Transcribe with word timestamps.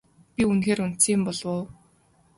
Би 0.35 0.41
үнэхээр 0.51 0.79
унтсан 0.85 1.11
юм 1.15 1.21
болов 1.27 1.45
уу? 1.53 1.61